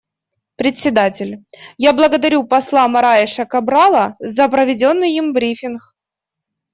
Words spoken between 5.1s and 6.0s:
им брифинг.